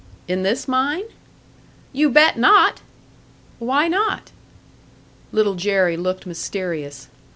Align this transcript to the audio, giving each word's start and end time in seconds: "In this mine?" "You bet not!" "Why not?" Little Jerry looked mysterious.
"In 0.27 0.41
this 0.41 0.67
mine?" 0.67 1.03
"You 1.93 2.09
bet 2.09 2.35
not!" 2.35 2.81
"Why 3.59 3.87
not?" 3.87 4.31
Little 5.31 5.53
Jerry 5.53 5.95
looked 5.95 6.25
mysterious. 6.25 7.07